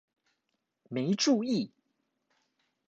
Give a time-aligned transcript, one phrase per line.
[0.89, 1.71] 沒注意！